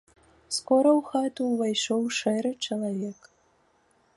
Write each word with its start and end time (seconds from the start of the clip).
Скора 0.55 0.91
ў 0.93 1.01
хату 1.09 1.41
ўвайшоў 1.51 2.01
шэры 2.21 2.51
чалавек. 2.69 3.19